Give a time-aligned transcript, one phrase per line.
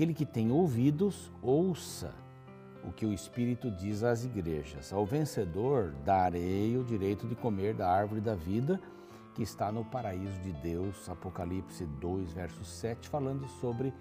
[0.00, 2.14] Aquele que tem ouvidos, ouça
[2.82, 4.94] o que o Espírito diz às igrejas.
[4.94, 8.80] Ao vencedor darei o direito de comer da árvore da vida
[9.34, 11.06] que está no paraíso de Deus.
[11.06, 13.92] Apocalipse 2, verso 7, falando sobre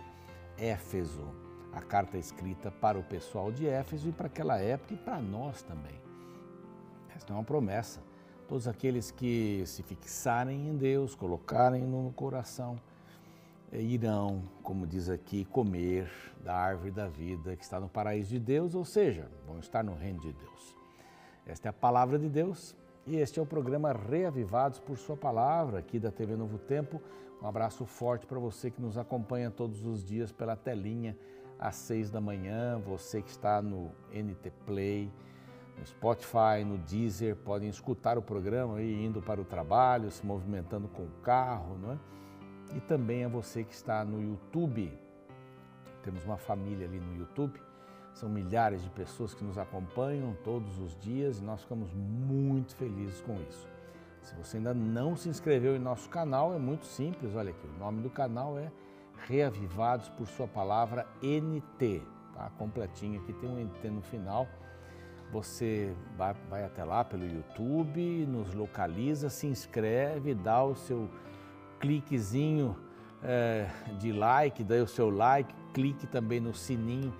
[0.57, 1.27] Éfeso,
[1.73, 5.61] a carta escrita para o pessoal de Éfeso e para aquela época e para nós
[5.63, 5.99] também.
[7.13, 7.99] Esta é uma promessa.
[8.47, 12.79] Todos aqueles que se fixarem em Deus, colocarem no coração,
[13.71, 16.09] irão, como diz aqui, comer
[16.43, 19.93] da árvore da vida que está no paraíso de Deus, ou seja, vão estar no
[19.93, 20.75] reino de Deus.
[21.45, 25.79] Esta é a palavra de Deus e este é o programa Reavivados por Sua Palavra,
[25.79, 27.01] aqui da TV Novo Tempo.
[27.41, 31.17] Um abraço forte para você que nos acompanha todos os dias pela telinha
[31.57, 35.11] às seis da manhã, você que está no NT Play,
[35.77, 40.87] no Spotify, no Deezer, podem escutar o programa aí indo para o trabalho, se movimentando
[40.87, 41.99] com o carro, não é?
[42.75, 44.91] E também a você que está no YouTube.
[46.03, 47.61] Temos uma família ali no YouTube,
[48.13, 53.21] são milhares de pessoas que nos acompanham todos os dias e nós ficamos muito felizes
[53.21, 53.67] com isso.
[54.21, 57.79] Se você ainda não se inscreveu em nosso canal, é muito simples, olha aqui, o
[57.79, 58.71] nome do canal é
[59.27, 62.01] Reavivados por Sua Palavra NT,
[62.33, 62.49] tá?
[62.57, 64.47] Completinho aqui, tem um NT no final.
[65.31, 71.09] Você vai, vai até lá pelo YouTube, nos localiza, se inscreve, dá o seu
[71.79, 72.75] cliquezinho
[73.23, 73.67] é,
[73.99, 77.13] de like, dê o seu like, clique também no sininho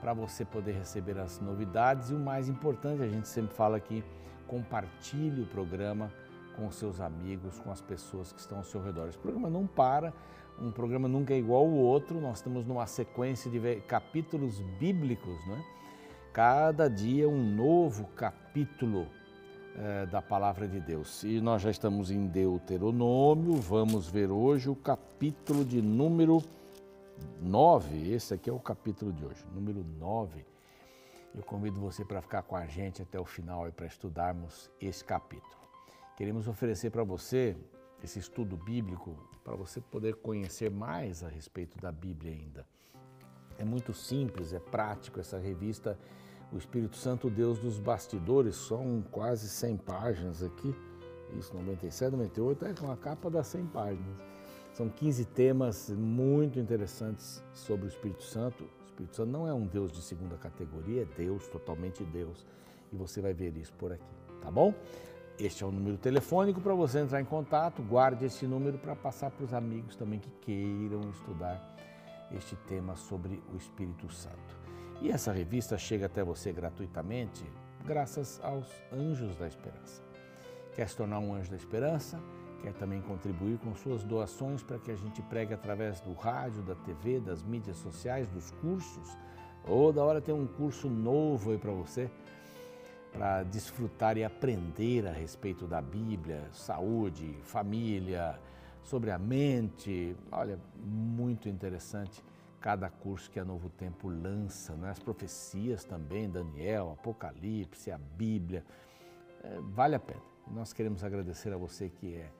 [0.00, 4.04] para você poder receber as novidades e o mais importante, a gente sempre fala aqui,
[4.46, 6.12] compartilhe o programa
[6.56, 9.08] com seus amigos, com as pessoas que estão ao seu redor.
[9.08, 10.12] Esse programa não para,
[10.60, 15.64] um programa nunca é igual ao outro, nós estamos numa sequência de capítulos bíblicos, né?
[16.32, 19.06] Cada dia um novo capítulo
[19.76, 21.22] é, da palavra de Deus.
[21.24, 26.42] E nós já estamos em Deuteronômio, vamos ver hoje o capítulo de número
[27.40, 28.12] 9.
[28.12, 30.44] Esse aqui é o capítulo de hoje, número 9.
[31.34, 35.04] Eu convido você para ficar com a gente até o final e para estudarmos esse
[35.04, 35.64] capítulo.
[36.16, 37.56] Queremos oferecer para você
[38.02, 42.66] esse estudo bíblico para você poder conhecer mais a respeito da Bíblia ainda.
[43.58, 45.98] É muito simples, é prático essa revista
[46.54, 50.72] o Espírito Santo, Deus dos bastidores, são quase 100 páginas aqui,
[51.36, 54.16] isso 97, 98, é uma capa das 100 páginas.
[54.72, 58.62] São 15 temas muito interessantes sobre o Espírito Santo.
[58.62, 62.46] O Espírito Santo não é um Deus de segunda categoria, é Deus, totalmente Deus.
[62.92, 64.72] E você vai ver isso por aqui, tá bom?
[65.36, 67.82] Este é o número telefônico para você entrar em contato.
[67.82, 71.76] Guarde esse número para passar para os amigos também que queiram estudar
[72.30, 74.63] este tema sobre o Espírito Santo.
[75.00, 77.44] E essa revista chega até você gratuitamente
[77.84, 80.02] graças aos Anjos da Esperança.
[80.74, 82.18] Quer se tornar um anjo da esperança?
[82.62, 86.74] Quer também contribuir com suas doações para que a gente pregue através do rádio, da
[86.74, 89.16] TV, das mídias sociais, dos cursos?
[89.66, 92.10] Ou da hora tem um curso novo aí para você,
[93.12, 98.38] para desfrutar e aprender a respeito da Bíblia, saúde, família,
[98.82, 100.16] sobre a mente.
[100.32, 102.22] Olha, muito interessante
[102.64, 104.88] cada curso que a Novo Tempo lança, né?
[104.88, 108.64] as profecias também, Daniel, Apocalipse, a Bíblia,
[109.42, 110.22] é, vale a pena.
[110.50, 112.32] Nós queremos agradecer a você que é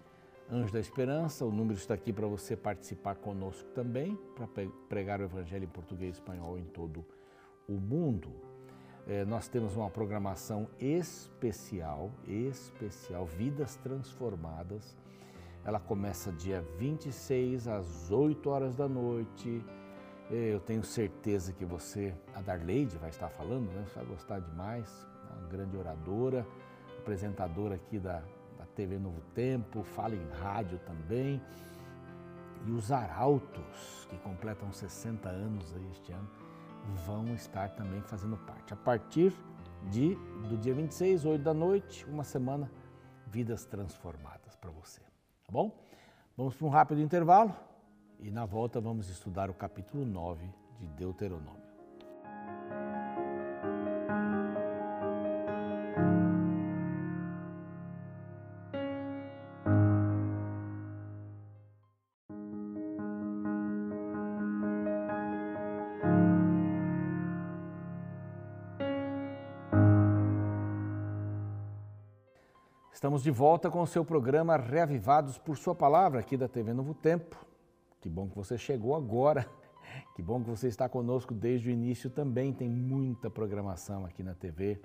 [0.50, 4.48] Anjo da Esperança, o número está aqui para você participar conosco também, para
[4.88, 7.04] pregar o Evangelho em português e espanhol em todo
[7.68, 8.30] o mundo.
[9.06, 14.96] É, nós temos uma programação especial, especial, Vidas Transformadas.
[15.66, 19.62] Ela começa dia 26 às 8 horas da noite,
[20.30, 23.84] eu tenho certeza que você, a Darleide, vai estar falando, né?
[23.86, 25.06] Você vai gostar demais.
[25.30, 26.46] Uma grande oradora,
[26.98, 28.22] apresentadora aqui da,
[28.56, 31.42] da TV Novo Tempo, fala em rádio também.
[32.66, 36.28] E os arautos, que completam 60 anos aí este ano,
[37.06, 38.72] vão estar também fazendo parte.
[38.72, 39.34] A partir
[39.90, 40.14] de,
[40.49, 42.70] do dia 26, 8 da noite, uma semana,
[43.26, 45.00] vidas transformadas para você.
[45.00, 45.70] Tá bom?
[46.37, 47.54] Vamos para um rápido intervalo.
[48.20, 51.64] E na volta vamos estudar o capítulo 9 de Deuteronômio.
[73.05, 76.94] Estamos de volta com o seu programa Reavivados por Sua Palavra, aqui da TV Novo
[76.94, 77.53] Tempo.
[78.04, 79.48] Que bom que você chegou agora.
[80.14, 82.52] Que bom que você está conosco desde o início também.
[82.52, 84.80] Tem muita programação aqui na TV,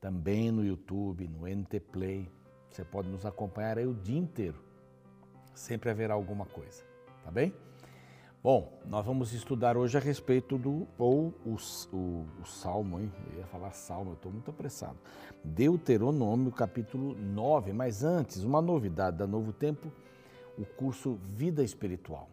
[0.00, 2.28] também no YouTube, no NT Play.
[2.70, 4.58] Você pode nos acompanhar aí o dia inteiro.
[5.54, 6.82] Sempre haverá alguma coisa,
[7.22, 7.52] tá bem?
[8.42, 11.56] Bom, nós vamos estudar hoje a respeito do, ou o,
[11.92, 13.12] o, o Salmo, hein?
[13.32, 14.96] Eu ia falar Salmo, eu estou muito apressado.
[15.44, 17.72] Deuteronômio, capítulo 9.
[17.72, 19.92] Mas antes, uma novidade da Novo Tempo,
[20.58, 22.30] o curso Vida Espiritual.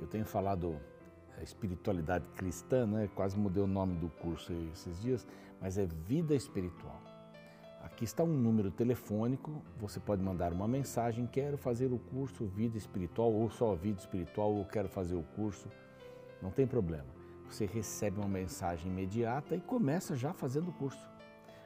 [0.00, 0.76] Eu tenho falado
[1.38, 3.08] é, espiritualidade cristã, né?
[3.14, 5.26] Quase mudei o nome do curso esses dias,
[5.60, 7.00] mas é Vida Espiritual.
[7.82, 12.76] Aqui está um número telefônico, você pode mandar uma mensagem, quero fazer o curso Vida
[12.76, 15.68] Espiritual, ou só Vida Espiritual, ou quero fazer o curso,
[16.42, 17.06] não tem problema.
[17.48, 21.08] Você recebe uma mensagem imediata e começa já fazendo o curso.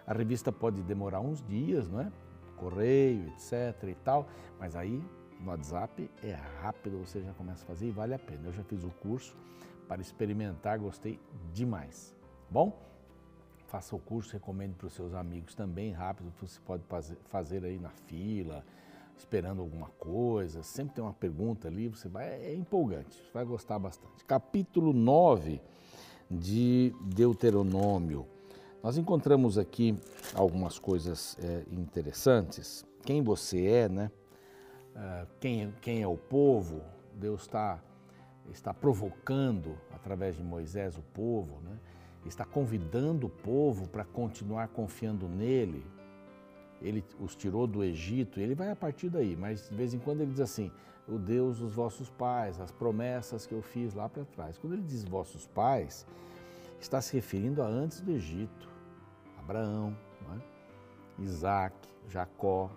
[0.07, 2.13] A revista pode demorar uns dias, não é?
[2.57, 5.03] Correio, etc e tal, mas aí
[5.43, 8.49] no WhatsApp é rápido, você já começa a fazer e vale a pena.
[8.49, 9.37] Eu já fiz o curso
[9.89, 11.21] para experimentar, gostei
[11.53, 12.15] demais.
[12.51, 12.93] Bom?
[13.73, 16.83] faça o curso, recomende para os seus amigos também, rápido, você pode
[17.25, 18.63] fazer aí na fila,
[19.17, 23.79] esperando alguma coisa, sempre tem uma pergunta ali, você vai, é empolgante, você vai gostar
[23.79, 24.27] bastante.
[24.27, 25.59] Capítulo 9
[26.31, 28.27] de Deuteronômio.
[28.83, 29.97] Nós encontramos aqui
[30.35, 32.85] algumas coisas é, interessantes.
[33.07, 34.11] Quem você é, né?
[34.95, 36.83] Uh, quem, quem é o povo?
[37.15, 37.81] Deus está,
[38.51, 41.79] está provocando através de Moisés o povo, né?
[42.27, 45.85] está convidando o povo para continuar confiando nele.
[46.81, 50.21] Ele os tirou do Egito ele vai a partir daí, mas de vez em quando
[50.21, 50.71] ele diz assim:
[51.09, 54.59] o Deus dos vossos pais, as promessas que eu fiz lá para trás.
[54.59, 56.07] Quando ele diz vossos pais,
[56.81, 58.69] está se referindo a antes do Egito:
[59.39, 59.97] Abraão,
[60.37, 61.23] é?
[61.23, 61.77] Isaac,
[62.09, 62.71] Jacó.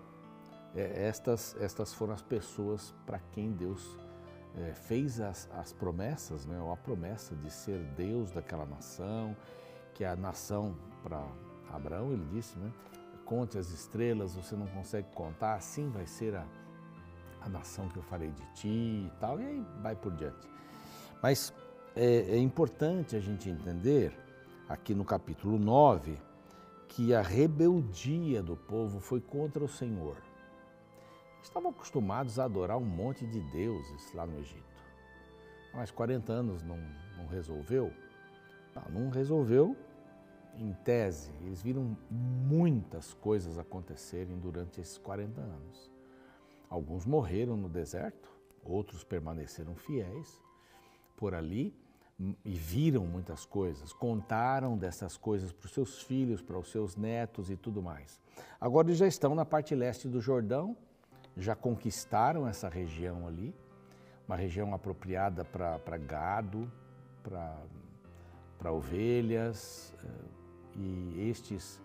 [0.76, 3.96] É, estas, estas foram as pessoas para quem Deus
[4.54, 9.34] é, fez as, as promessas, né, ou a promessa de ser Deus daquela nação,
[9.94, 11.26] que a nação, para
[11.72, 12.70] Abraão, ele disse, né,
[13.24, 16.46] conte as estrelas, você não consegue contar, assim vai ser a,
[17.40, 20.46] a nação que eu farei de ti e tal, e aí vai por diante.
[21.22, 21.54] Mas
[21.94, 24.12] é, é importante a gente entender,
[24.68, 26.18] aqui no capítulo 9,
[26.86, 30.16] que a rebeldia do povo foi contra o Senhor
[31.46, 34.64] estavam acostumados a adorar um monte de deuses lá no Egito.
[35.72, 36.78] Mas 40 anos não,
[37.16, 37.92] não resolveu?
[38.74, 39.76] Não, não resolveu
[40.58, 41.30] em tese.
[41.42, 45.90] Eles viram muitas coisas acontecerem durante esses 40 anos.
[46.68, 48.30] Alguns morreram no deserto,
[48.64, 50.42] outros permaneceram fiéis
[51.16, 51.74] por ali
[52.44, 57.50] e viram muitas coisas, contaram dessas coisas para os seus filhos, para os seus netos
[57.50, 58.20] e tudo mais.
[58.60, 60.76] Agora eles já estão na parte leste do Jordão,
[61.36, 63.54] já conquistaram essa região ali,
[64.26, 66.70] uma região apropriada para gado,
[67.22, 70.08] para ovelhas, eh,
[70.76, 71.80] e estes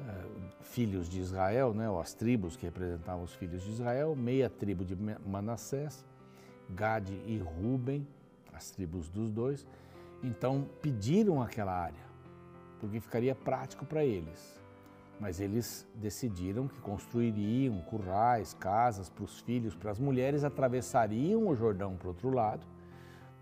[0.00, 0.24] eh,
[0.60, 4.84] filhos de Israel, né, ou as tribos que representavam os filhos de Israel, meia tribo
[4.84, 4.96] de
[5.26, 6.04] Manassés,
[6.70, 8.06] Gade e Ruben,
[8.52, 9.66] as tribos dos dois,
[10.22, 12.04] então pediram aquela área,
[12.80, 14.63] porque ficaria prático para eles
[15.20, 21.54] mas eles decidiram que construiriam currais, casas para os filhos, para as mulheres, atravessariam o
[21.54, 22.66] Jordão para o outro lado,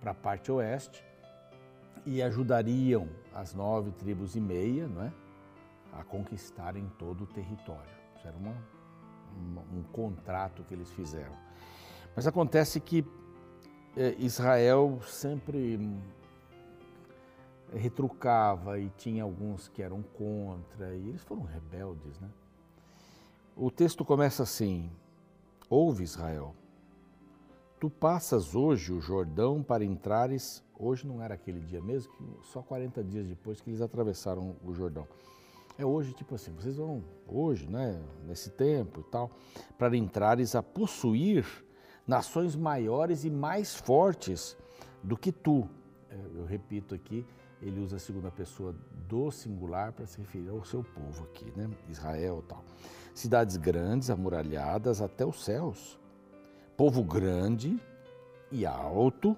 [0.01, 1.05] para a parte oeste,
[2.05, 5.13] e ajudariam as nove tribos e meia não é,
[5.93, 7.93] a conquistarem todo o território.
[8.17, 8.55] Isso era uma,
[9.37, 11.37] uma, um contrato que eles fizeram.
[12.15, 13.07] Mas acontece que
[13.97, 15.79] eh, Israel sempre
[17.75, 22.29] retrucava e tinha alguns que eram contra, e eles foram rebeldes, né?
[23.57, 24.91] O texto começa assim:
[25.69, 26.55] Ouve Israel,
[27.79, 30.63] tu passas hoje o Jordão para entrares.
[30.79, 32.13] Hoje não era aquele dia mesmo,
[32.43, 35.07] só 40 dias depois que eles atravessaram o Jordão.
[35.79, 39.31] É hoje, tipo assim, vocês vão hoje, né, nesse tempo e tal,
[39.79, 41.47] para entrares a possuir
[42.07, 44.57] nações maiores e mais fortes
[45.03, 45.69] do que tu.
[46.11, 47.25] É, eu repito aqui,
[47.63, 48.75] ele usa a segunda pessoa
[49.09, 51.71] do singular para se referir ao seu povo aqui, né?
[51.89, 52.65] Israel tal.
[53.15, 55.99] Cidades grandes, amuralhadas até os céus.
[56.77, 57.81] Povo grande
[58.51, 59.37] e alto,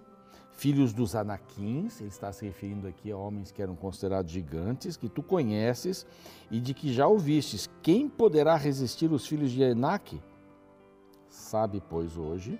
[0.52, 5.09] filhos dos anaquins, ele está se referindo aqui a homens que eram considerados gigantes, que
[5.09, 6.07] tu conheces
[6.50, 7.69] e de que já ouvistes.
[7.83, 10.23] Quem poderá resistir os filhos de Enaque?
[11.28, 12.59] Sabe, pois, hoje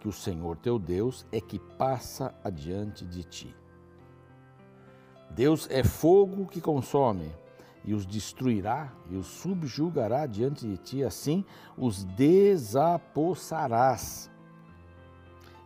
[0.00, 3.63] que o Senhor teu Deus é que passa adiante de ti
[5.34, 7.32] Deus é fogo que consome
[7.84, 11.44] e os destruirá e os subjugará diante de ti, assim
[11.76, 14.30] os desapossarás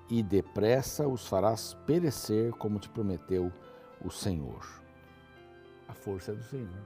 [0.08, 3.52] e depressa os farás perecer, como te prometeu
[4.02, 4.66] o Senhor.
[5.86, 6.80] A força é do Senhor.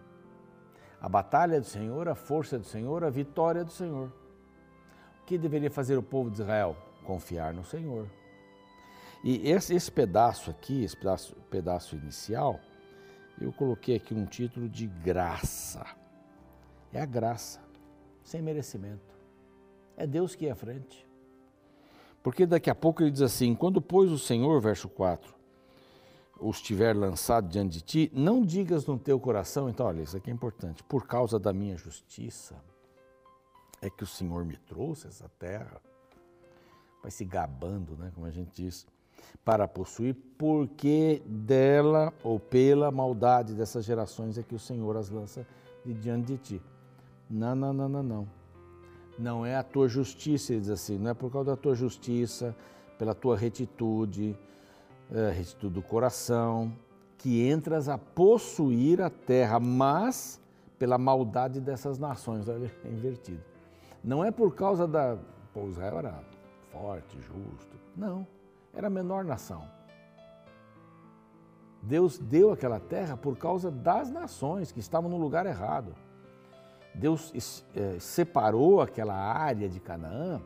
[1.01, 4.13] A batalha é do Senhor, a força é do Senhor, a vitória é do Senhor.
[5.21, 6.77] O que deveria fazer o povo de Israel?
[7.05, 8.09] Confiar no Senhor.
[9.23, 12.59] E esse, esse pedaço aqui, esse pedaço, pedaço inicial,
[13.41, 15.85] eu coloquei aqui um título de graça.
[16.93, 17.61] É a graça,
[18.23, 19.15] sem merecimento.
[19.97, 21.07] É Deus que é à frente.
[22.23, 25.35] Porque daqui a pouco ele diz assim: quando, pois, o Senhor, verso 4,
[26.39, 30.31] os tiver lançado diante de ti, não digas no teu coração, então, olha, isso aqui
[30.31, 32.57] é importante, por causa da minha justiça,
[33.81, 35.81] é que o Senhor me trouxe essa terra.
[37.01, 38.87] Vai se gabando, né, como a gente diz,
[39.45, 45.47] para possuir, porque dela ou pela maldade dessas gerações é que o Senhor as lança
[45.85, 46.63] de diante de ti.
[47.29, 48.29] Não, não, não, não, não.
[49.19, 52.55] Não é a tua justiça, ele diz assim, não é por causa da tua justiça,
[52.99, 54.37] pela tua retitude,
[55.13, 56.73] é, retitude do coração,
[57.19, 60.41] que entras a possuir a terra, mas
[60.79, 62.49] pela maldade dessas nações.
[62.49, 63.43] Olha, é invertido.
[64.03, 65.17] Não é por causa da.
[65.55, 66.25] Pô, Israel era
[66.73, 67.77] forte, justo.
[67.97, 68.27] Não,
[68.75, 69.67] era a menor nação.
[71.83, 75.95] Deus deu aquela terra por causa das nações que estavam no lugar errado.
[76.95, 80.41] Deus é, separou aquela área de Canaã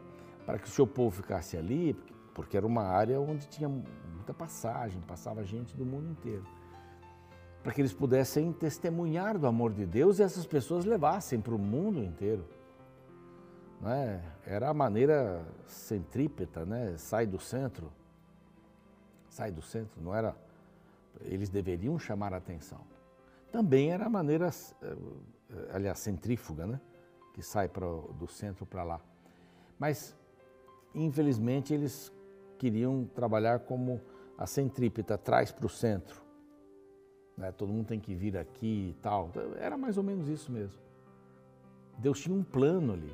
[0.47, 1.95] para que o seu povo ficasse ali,
[2.35, 6.45] porque era uma área onde tinha muita passagem, passava gente do mundo inteiro.
[7.63, 11.59] Para que eles pudessem testemunhar do amor de Deus e essas pessoas levassem para o
[11.59, 12.47] mundo inteiro.
[13.81, 14.23] Não é?
[14.47, 16.95] Era a maneira centrípeta, né?
[16.97, 17.91] sai do centro.
[19.37, 20.35] Sai do centro, não era.
[21.21, 22.81] Eles deveriam chamar a atenção.
[23.53, 24.49] Também era a maneira
[24.81, 24.97] eh,
[25.51, 26.81] eh, aliás, centrífuga, né?
[27.35, 27.87] que sai pra,
[28.19, 28.99] do centro para lá.
[29.79, 30.17] Mas,
[30.95, 32.11] infelizmente, eles
[32.57, 34.01] queriam trabalhar como
[34.39, 36.23] a centrípeta, traz para o centro.
[37.37, 37.53] Né?
[37.53, 39.31] Todo mundo tem que vir aqui e tal.
[39.59, 40.81] Era mais ou menos isso mesmo.
[41.99, 43.13] Deus tinha um plano ali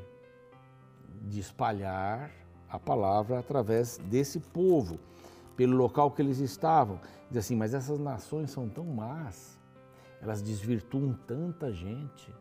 [1.22, 2.30] de espalhar
[2.68, 5.00] a palavra através desse povo,
[5.62, 7.00] pelo local que eles estavam.
[7.30, 9.62] Diz assim, mas essas nações são tão más
[10.22, 12.32] elas desvirtuam tanta gente.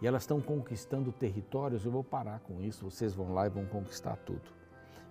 [0.00, 3.64] E elas estão conquistando territórios, eu vou parar com isso, vocês vão lá e vão
[3.64, 4.42] conquistar tudo.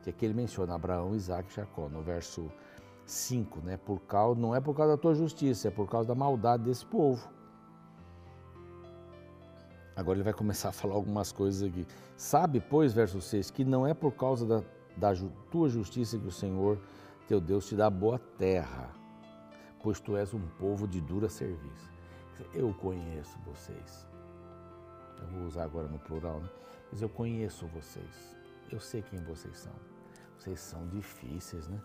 [0.03, 2.51] Que aqui ele menciona Abraão, Isaac e Jacó, no verso
[3.05, 3.77] 5, né?
[3.77, 6.85] Por causa, não é por causa da tua justiça, é por causa da maldade desse
[6.85, 7.25] povo.
[9.95, 11.87] Agora ele vai começar a falar algumas coisas aqui.
[12.17, 14.63] Sabe, pois, verso 6, que não é por causa da,
[14.97, 15.13] da
[15.49, 16.77] tua justiça que o Senhor,
[17.31, 19.01] teu Deus, te dá boa terra
[19.83, 21.91] pois tu és um povo de dura serviço.
[22.53, 24.07] Eu conheço vocês.
[25.19, 26.49] Eu vou usar agora no plural, né?
[26.91, 28.37] Mas eu conheço vocês.
[28.71, 29.73] Eu sei quem vocês são.
[30.37, 31.79] Vocês são difíceis, né?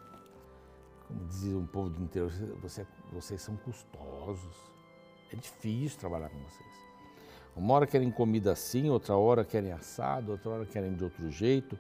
[1.07, 4.57] Como dizia um povo do interior, você, vocês são custosos.
[5.33, 6.87] É difícil trabalhar com vocês.
[7.55, 11.79] Uma hora querem comida assim, outra hora querem assado, outra hora querem de outro jeito.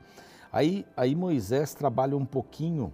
[0.52, 2.92] Aí, aí Moisés trabalha um pouquinho,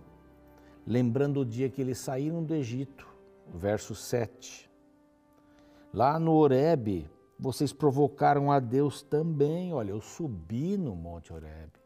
[0.87, 3.13] lembrando o dia que eles saíram do Egito
[3.55, 4.71] verso 7.
[5.93, 9.73] Lá no Horebe, vocês provocaram a Deus também.
[9.73, 11.81] Olha, eu subi no Monte Horebe.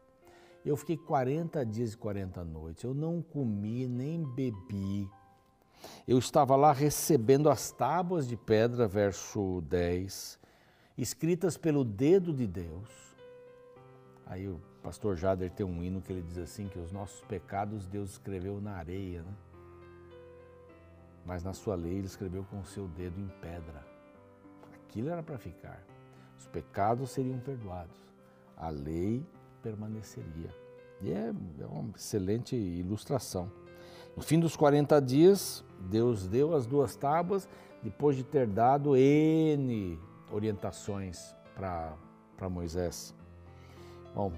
[0.65, 2.83] Eu fiquei 40 dias e 40 noites.
[2.83, 5.09] Eu não comi nem bebi.
[6.07, 10.39] Eu estava lá recebendo as tábuas de pedra, verso 10,
[10.97, 12.89] escritas pelo dedo de Deus.
[14.25, 17.85] Aí o pastor Jader tem um hino que ele diz assim: que os nossos pecados
[17.87, 19.21] Deus escreveu na areia.
[19.21, 19.33] Né?
[21.25, 23.85] mas na sua lei ele escreveu com o seu dedo em pedra.
[24.73, 25.83] Aquilo era para ficar.
[26.39, 27.99] Os pecados seriam perdoados,
[28.55, 29.25] a lei
[29.61, 30.55] permaneceria.
[31.01, 33.51] E é, é uma excelente ilustração.
[34.15, 37.49] No fim dos 40 dias, Deus deu as duas tábuas,
[37.83, 39.99] depois de ter dado N
[40.31, 43.13] orientações para Moisés.
[44.15, 44.31] Bom,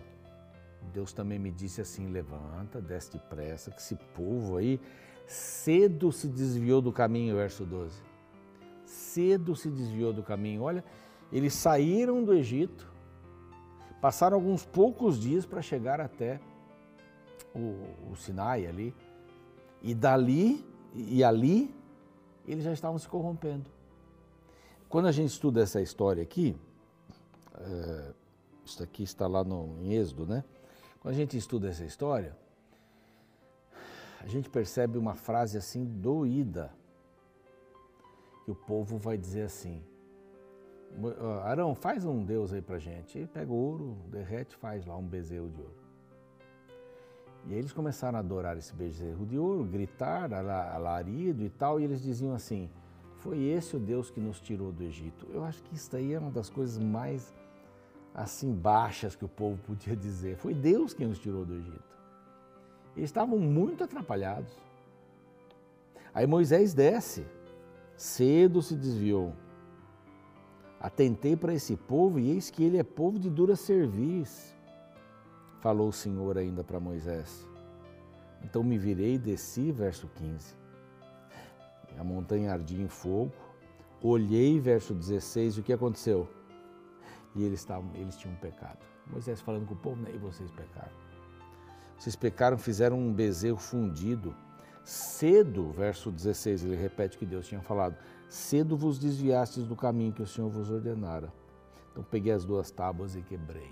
[0.93, 4.79] Deus também me disse assim: levanta, desce depressa, que esse povo aí
[5.27, 8.01] cedo se desviou do caminho, verso 12.
[8.85, 10.63] Cedo se desviou do caminho.
[10.63, 10.83] Olha,
[11.31, 12.91] eles saíram do Egito,
[14.01, 16.39] passaram alguns poucos dias para chegar até
[17.53, 18.93] o, o Sinai ali,
[19.81, 21.73] e dali e ali
[22.47, 23.69] eles já estavam se corrompendo.
[24.87, 26.57] Quando a gente estuda essa história aqui,
[27.59, 28.13] é,
[28.65, 30.43] isso aqui está lá no, em Êxodo, né?
[31.01, 32.35] Quando a gente estuda essa história,
[34.21, 36.71] a gente percebe uma frase assim doída,
[38.43, 39.81] que o povo vai dizer assim,
[41.43, 43.19] Arão, faz um Deus aí pra gente.
[43.19, 45.79] E pega o ouro, derrete, faz lá um bezerro de ouro.
[47.45, 51.83] E aí eles começaram a adorar esse bezerro de ouro, gritar, alarido e tal, e
[51.83, 52.69] eles diziam assim,
[53.15, 55.25] foi esse o Deus que nos tirou do Egito.
[55.31, 57.33] Eu acho que isso aí é uma das coisas mais
[58.13, 60.35] assim baixas que o povo podia dizer.
[60.37, 61.97] Foi Deus quem nos tirou do Egito.
[62.95, 64.51] Eles estavam muito atrapalhados.
[66.13, 67.25] Aí Moisés desce,
[67.95, 69.33] cedo se desviou.
[70.79, 74.55] Atentei para esse povo e eis que ele é povo de dura cerviz,
[75.59, 77.47] falou o Senhor ainda para Moisés.
[78.43, 80.55] Então me virei e desci, verso 15.
[81.97, 83.33] A montanha ardia em fogo.
[84.01, 86.27] Olhei, verso 16, e o que aconteceu?
[87.35, 88.79] E eles, tavam, eles tinham pecado.
[89.07, 90.11] Moisés falando com o povo, né?
[90.13, 90.91] e vocês pecaram.
[91.97, 94.35] Vocês pecaram, fizeram um bezerro fundido.
[94.83, 97.97] Cedo, verso 16, ele repete que Deus tinha falado.
[98.29, 101.31] Cedo vos desviastes do caminho que o Senhor vos ordenara.
[101.91, 103.71] Então peguei as duas tábuas e quebrei.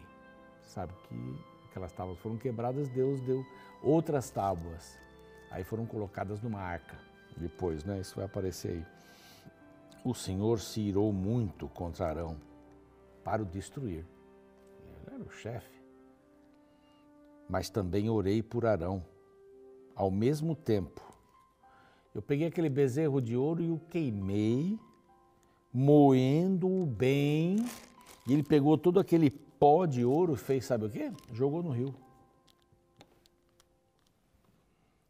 [0.61, 3.45] Sabe que aquelas tábuas foram quebradas, Deus deu
[3.81, 4.99] outras tábuas.
[5.49, 6.97] Aí foram colocadas numa arca.
[7.37, 7.99] Depois, né?
[7.99, 8.85] Isso vai aparecer aí.
[10.03, 12.46] O Senhor se irou muito contra Arão
[13.27, 14.05] para o destruir.
[15.05, 15.83] Ele era o chefe.
[17.49, 19.03] Mas também orei por Arão.
[19.93, 21.01] Ao mesmo tempo,
[22.15, 24.79] eu peguei aquele bezerro de ouro e o queimei,
[25.73, 27.57] moendo-o bem.
[28.25, 31.11] E ele pegou todo aquele pó de ouro e fez, sabe o quê?
[31.33, 31.93] Jogou no rio.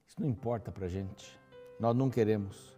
[0.07, 1.39] Isso não importa para gente.
[1.79, 2.76] Nós não queremos.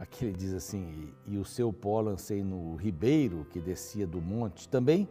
[0.00, 4.66] Aqui ele diz assim: e, o seu pó lancei no ribeiro que descia do monte,
[4.66, 5.06] também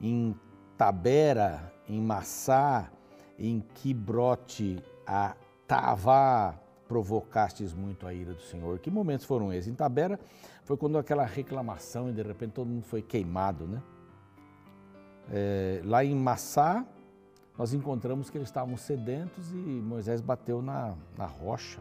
[0.00, 0.34] em
[0.76, 2.90] Tabera, em Massá,
[3.38, 5.36] em Quibrote, a
[5.68, 8.80] Tavá, provocastes muito a ira do Senhor.
[8.80, 9.70] Que momentos foram esses?
[9.70, 10.18] Em Tabera
[10.64, 13.80] foi quando aquela reclamação e de repente todo mundo foi queimado, né?
[15.30, 16.84] É, lá em Massá,
[17.56, 21.80] nós encontramos que eles estavam sedentos e Moisés bateu na, na rocha.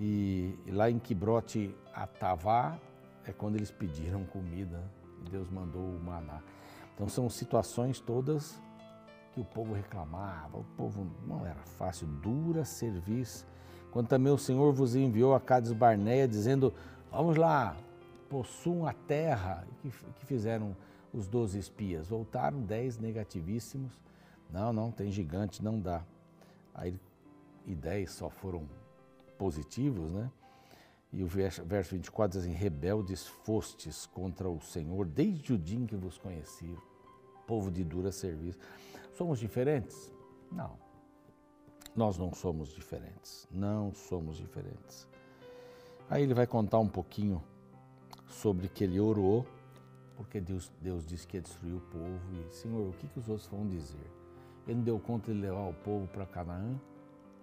[0.00, 2.78] E, lá em Quibrote Atavá
[3.24, 4.80] é quando eles pediram comida
[5.20, 6.40] e Deus mandou o maná.
[6.94, 8.60] Então são situações todas
[9.32, 13.44] que o povo reclamava, o povo não era fácil, dura serviço.
[13.90, 16.72] Quando também o Senhor vos enviou a Cades Barneia dizendo,
[17.10, 17.76] vamos lá,
[18.28, 20.76] possuam a terra, que, que fizeram
[21.12, 22.08] os doze espias.
[22.08, 23.92] Voltaram dez negativíssimos.
[24.50, 26.02] Não, não, tem gigante, não dá.
[26.74, 26.94] Aí,
[27.66, 28.68] e dez só foram
[29.38, 30.30] positivos, né?
[31.12, 35.78] E o verso, verso 24 diz assim: Rebeldes fostes contra o Senhor desde o dia
[35.78, 36.76] em que vos conheci,
[37.46, 38.58] povo de dura serviço.
[39.14, 40.12] Somos diferentes?
[40.52, 40.76] Não.
[41.96, 43.48] Nós não somos diferentes.
[43.50, 45.08] Não somos diferentes.
[46.10, 47.42] Aí ele vai contar um pouquinho
[48.28, 49.46] sobre que ele orou
[50.18, 52.18] porque Deus, Deus disse que ia destruir o povo.
[52.32, 54.10] E, Senhor, o que, que os outros vão dizer?
[54.66, 56.76] Ele não deu conta de levar o povo para Canaã?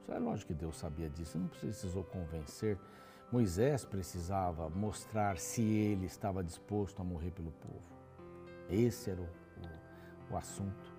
[0.09, 2.77] É lógico que Deus sabia disso, não precisou convencer.
[3.31, 7.81] Moisés precisava mostrar se ele estava disposto a morrer pelo povo.
[8.69, 10.93] Esse era o, o, o assunto.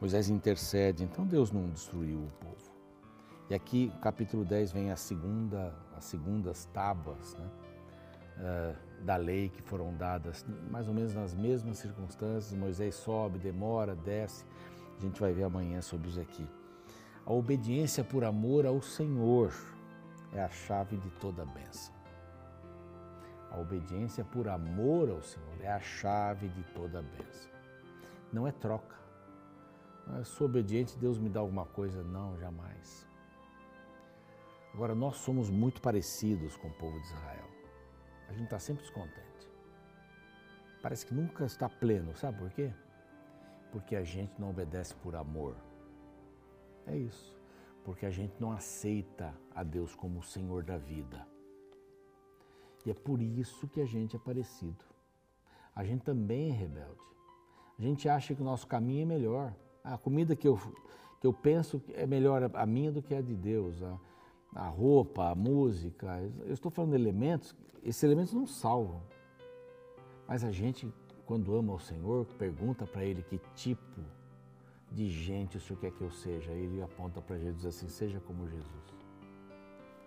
[0.00, 2.74] Moisés intercede, então Deus não destruiu o povo.
[3.50, 7.50] E aqui, capítulo 10, vem a segunda, as segundas tábuas, né?
[8.38, 12.54] uh, da lei que foram dadas, mais ou menos nas mesmas circunstâncias.
[12.58, 14.44] Moisés sobe, demora, desce.
[14.98, 16.46] A gente vai ver amanhã sobre isso aqui.
[17.26, 19.52] A obediência por amor ao Senhor
[20.32, 21.94] é a chave de toda a bênção.
[23.50, 27.50] A obediência por amor ao Senhor é a chave de toda a bênção.
[28.32, 28.96] Não é troca.
[30.18, 32.02] É, sou obediente, Deus me dá alguma coisa.
[32.02, 33.08] Não, jamais.
[34.74, 37.54] Agora, nós somos muito parecidos com o povo de Israel
[38.28, 39.48] a gente está sempre descontente.
[40.82, 42.72] Parece que nunca está pleno, sabe por quê?
[43.72, 45.56] Porque a gente não obedece por amor.
[46.86, 47.34] É isso.
[47.84, 51.26] Porque a gente não aceita a Deus como o Senhor da vida.
[52.84, 54.84] E é por isso que a gente é parecido.
[55.74, 57.00] A gente também é rebelde.
[57.78, 59.54] A gente acha que o nosso caminho é melhor.
[59.82, 60.58] A comida que eu,
[61.20, 63.82] que eu penso é melhor a minha do que a de Deus.
[63.82, 63.98] A,
[64.54, 66.20] a roupa, a música.
[66.44, 69.02] Eu estou falando de elementos esses elementos não salvam.
[70.26, 70.90] Mas a gente,
[71.26, 74.00] quando ama o Senhor, pergunta para Ele que tipo
[74.94, 76.52] de gente o Senhor quer que eu seja.
[76.52, 78.94] Ele aponta para Jesus assim: seja como Jesus.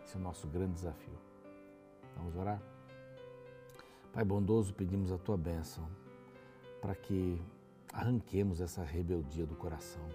[0.04, 1.18] Esse é o nosso grande desafio.
[2.16, 2.62] Vamos orar?
[4.14, 5.88] Pai bondoso, pedimos a tua bênção
[6.82, 7.40] para que
[7.94, 10.08] arranquemos essa rebeldia do coração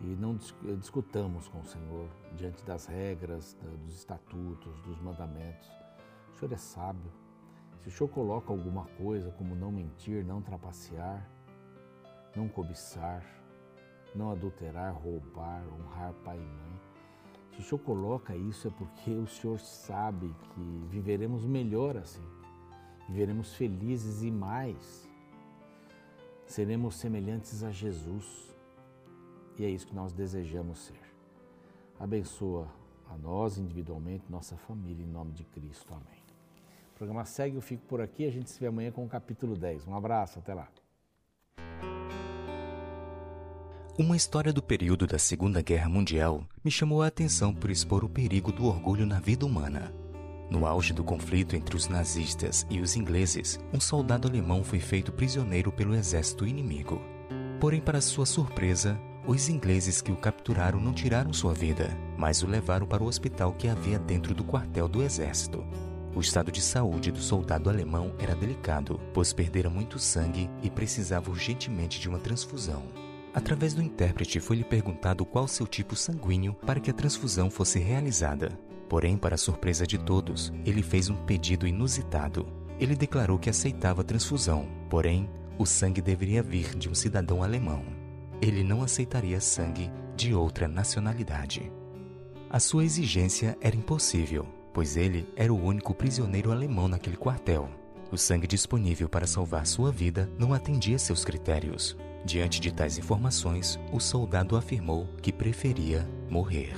[0.00, 0.38] e não
[0.78, 5.68] discutamos com o Senhor diante das regras, dos estatutos, dos mandamentos
[6.36, 7.10] o Senhor é sábio.
[7.80, 11.26] Se o Senhor coloca alguma coisa como não mentir, não trapacear,
[12.36, 13.24] não cobiçar,
[14.14, 16.80] não adulterar, roubar, honrar pai e mãe,
[17.52, 22.24] se o Senhor coloca isso é porque o Senhor sabe que viveremos melhor assim,
[23.08, 25.08] viveremos felizes e mais,
[26.46, 28.54] seremos semelhantes a Jesus.
[29.58, 31.00] e é isso que nós desejamos ser.
[31.98, 32.68] Abençoa
[33.08, 35.94] a nós individualmente, nossa família, em nome de Cristo.
[35.94, 36.22] Amém.
[36.90, 39.56] O programa segue, eu fico por aqui, a gente se vê amanhã com o capítulo
[39.56, 39.86] 10.
[39.86, 40.68] Um abraço, até lá.
[43.98, 48.10] Uma história do período da Segunda Guerra Mundial me chamou a atenção por expor o
[48.10, 49.90] perigo do orgulho na vida humana.
[50.50, 55.10] No auge do conflito entre os nazistas e os ingleses, um soldado alemão foi feito
[55.10, 57.00] prisioneiro pelo exército inimigo.
[57.58, 62.46] Porém, para sua surpresa, os ingleses que o capturaram não tiraram sua vida, mas o
[62.46, 65.64] levaram para o hospital que havia dentro do quartel do exército.
[66.14, 71.30] O estado de saúde do soldado alemão era delicado, pois perdera muito sangue e precisava
[71.30, 73.05] urgentemente de uma transfusão.
[73.36, 78.58] Através do intérprete foi-lhe perguntado qual seu tipo sanguíneo para que a transfusão fosse realizada.
[78.88, 82.46] Porém, para surpresa de todos, ele fez um pedido inusitado.
[82.80, 87.84] Ele declarou que aceitava a transfusão, porém, o sangue deveria vir de um cidadão alemão.
[88.40, 91.70] Ele não aceitaria sangue de outra nacionalidade.
[92.48, 97.68] A sua exigência era impossível, pois ele era o único prisioneiro alemão naquele quartel.
[98.10, 101.98] O sangue disponível para salvar sua vida não atendia seus critérios.
[102.26, 106.74] Diante de tais informações, o soldado afirmou que preferia morrer.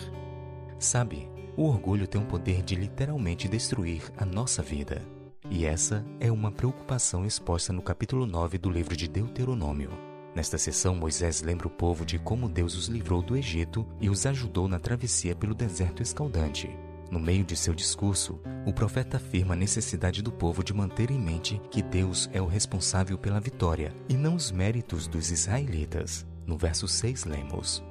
[0.79, 5.03] Sabe, o orgulho tem o poder de literalmente destruir a nossa vida.
[5.51, 9.91] E essa é uma preocupação exposta no capítulo 9 do livro de Deuteronômio.
[10.35, 14.27] Nesta sessão, Moisés lembra o povo de como Deus os livrou do Egito e os
[14.27, 16.69] ajudou na travessia pelo deserto escaldante.
[17.11, 21.19] No meio de seu discurso, o profeta afirma a necessidade do povo de manter em
[21.19, 26.27] mente que Deus é o responsável pela vitória e não os méritos dos israelitas.
[26.47, 27.83] No verso 6 lemos: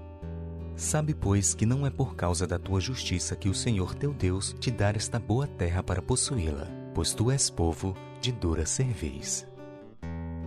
[0.76, 4.56] Sabe, pois, que não é por causa da tua justiça que o Senhor teu Deus
[4.60, 9.48] te dá esta boa terra para possuí-la, pois tu és povo de dura cerviz.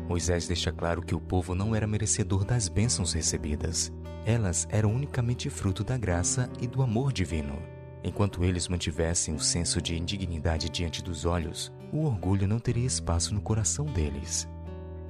[0.08, 3.92] Moisés deixa claro que o povo não era merecedor das bênçãos recebidas.
[4.24, 7.79] Elas eram unicamente fruto da graça e do amor divino.
[8.02, 13.34] Enquanto eles mantivessem o senso de indignidade diante dos olhos, o orgulho não teria espaço
[13.34, 14.48] no coração deles.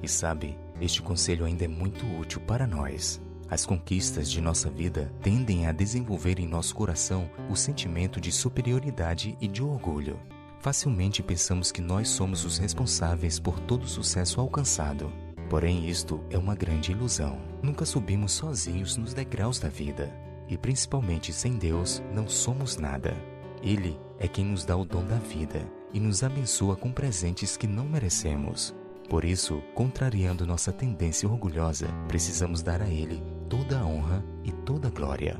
[0.03, 3.21] E sabe, este conselho ainda é muito útil para nós.
[3.49, 9.37] As conquistas de nossa vida tendem a desenvolver em nosso coração o sentimento de superioridade
[9.39, 10.19] e de orgulho.
[10.59, 15.11] Facilmente pensamos que nós somos os responsáveis por todo o sucesso alcançado.
[15.49, 17.39] Porém, isto é uma grande ilusão.
[17.61, 23.15] Nunca subimos sozinhos nos degraus da vida e principalmente sem Deus não somos nada.
[23.63, 27.65] Ele é quem nos dá o dom da vida e nos abençoa com presentes que
[27.65, 28.75] não merecemos.
[29.09, 34.89] Por isso, contrariando nossa tendência orgulhosa, precisamos dar a Ele toda a honra e toda
[34.89, 35.39] a glória.